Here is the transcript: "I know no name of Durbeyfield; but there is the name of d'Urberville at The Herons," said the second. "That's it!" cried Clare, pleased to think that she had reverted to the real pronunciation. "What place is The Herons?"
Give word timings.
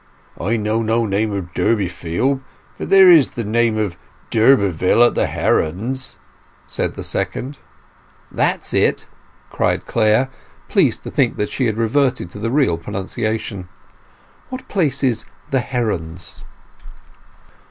"I 0.39 0.57
know 0.57 0.81
no 0.81 1.05
name 1.05 1.31
of 1.31 1.53
Durbeyfield; 1.53 2.41
but 2.79 2.89
there 2.89 3.11
is 3.11 3.29
the 3.37 3.43
name 3.43 3.77
of 3.77 3.97
d'Urberville 4.31 5.03
at 5.05 5.13
The 5.13 5.27
Herons," 5.27 6.17
said 6.65 6.95
the 6.95 7.03
second. 7.03 7.59
"That's 8.31 8.73
it!" 8.73 9.07
cried 9.51 9.85
Clare, 9.85 10.29
pleased 10.67 11.03
to 11.03 11.11
think 11.11 11.37
that 11.37 11.49
she 11.49 11.67
had 11.67 11.77
reverted 11.77 12.31
to 12.31 12.39
the 12.39 12.49
real 12.49 12.79
pronunciation. 12.79 13.69
"What 14.49 14.67
place 14.67 15.03
is 15.03 15.25
The 15.51 15.59
Herons?" 15.59 16.45